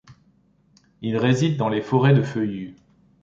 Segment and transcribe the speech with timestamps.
[1.03, 2.73] Il réside dans les forêts de feuillus.